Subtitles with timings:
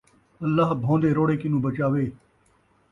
[0.45, 2.05] اللہ بھوندے روڑے کنوں بچاوے